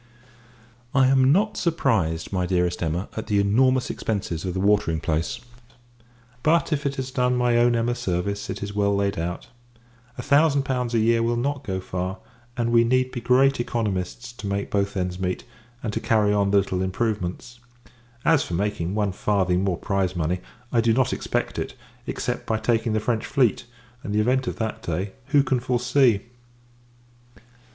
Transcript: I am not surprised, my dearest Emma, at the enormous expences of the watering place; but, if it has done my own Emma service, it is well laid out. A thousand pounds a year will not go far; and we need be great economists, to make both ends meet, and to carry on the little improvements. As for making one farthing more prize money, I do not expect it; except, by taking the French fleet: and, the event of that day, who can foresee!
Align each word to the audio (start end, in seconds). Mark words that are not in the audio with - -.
I 0.95 1.05
am 1.09 1.31
not 1.31 1.57
surprised, 1.57 2.33
my 2.33 2.47
dearest 2.47 2.81
Emma, 2.81 3.07
at 3.15 3.27
the 3.27 3.39
enormous 3.39 3.91
expences 3.91 4.43
of 4.43 4.55
the 4.55 4.59
watering 4.59 4.99
place; 4.99 5.39
but, 6.41 6.73
if 6.73 6.87
it 6.87 6.95
has 6.95 7.11
done 7.11 7.35
my 7.35 7.55
own 7.57 7.75
Emma 7.75 7.93
service, 7.93 8.49
it 8.49 8.63
is 8.63 8.73
well 8.73 8.95
laid 8.95 9.19
out. 9.19 9.49
A 10.17 10.23
thousand 10.23 10.63
pounds 10.63 10.95
a 10.95 10.99
year 10.99 11.21
will 11.21 11.37
not 11.37 11.63
go 11.63 11.79
far; 11.79 12.17
and 12.57 12.71
we 12.71 12.83
need 12.83 13.11
be 13.11 13.21
great 13.21 13.59
economists, 13.59 14.33
to 14.33 14.47
make 14.47 14.71
both 14.71 14.97
ends 14.97 15.19
meet, 15.19 15.43
and 15.83 15.93
to 15.93 15.99
carry 15.99 16.33
on 16.33 16.49
the 16.49 16.57
little 16.57 16.81
improvements. 16.81 17.59
As 18.25 18.41
for 18.41 18.55
making 18.55 18.95
one 18.95 19.11
farthing 19.11 19.63
more 19.63 19.77
prize 19.77 20.15
money, 20.15 20.41
I 20.71 20.81
do 20.81 20.93
not 20.93 21.13
expect 21.13 21.59
it; 21.59 21.75
except, 22.07 22.47
by 22.47 22.57
taking 22.57 22.93
the 22.93 22.99
French 22.99 23.23
fleet: 23.27 23.65
and, 24.01 24.15
the 24.15 24.19
event 24.19 24.47
of 24.47 24.55
that 24.55 24.81
day, 24.81 25.11
who 25.27 25.43
can 25.43 25.59
foresee! 25.59 26.21